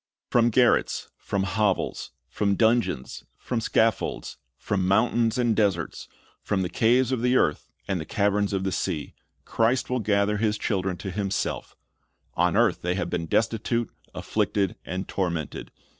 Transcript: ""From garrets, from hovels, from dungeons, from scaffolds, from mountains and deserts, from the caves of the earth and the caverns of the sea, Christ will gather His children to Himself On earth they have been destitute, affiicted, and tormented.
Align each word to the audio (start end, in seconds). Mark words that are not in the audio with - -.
""From 0.31 0.49
garrets, 0.49 1.09
from 1.15 1.43
hovels, 1.43 2.09
from 2.27 2.55
dungeons, 2.55 3.23
from 3.37 3.61
scaffolds, 3.61 4.37
from 4.57 4.87
mountains 4.87 5.37
and 5.37 5.55
deserts, 5.55 6.07
from 6.41 6.63
the 6.63 6.69
caves 6.71 7.11
of 7.11 7.21
the 7.21 7.35
earth 7.37 7.69
and 7.87 8.01
the 8.01 8.05
caverns 8.05 8.51
of 8.51 8.63
the 8.63 8.71
sea, 8.71 9.13
Christ 9.45 9.91
will 9.91 9.99
gather 9.99 10.37
His 10.37 10.57
children 10.57 10.97
to 10.97 11.11
Himself 11.11 11.75
On 12.33 12.57
earth 12.57 12.81
they 12.81 12.95
have 12.95 13.11
been 13.11 13.27
destitute, 13.27 13.91
affiicted, 14.15 14.73
and 14.83 15.07
tormented. 15.07 15.69